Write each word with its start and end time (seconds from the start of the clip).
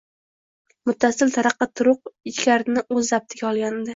Muttasil 0.89 1.33
taraqa-turuq 1.35 2.09
ichkarini 2.31 2.85
o’z 2.97 3.13
zabtiga 3.13 3.49
olgandi. 3.55 3.89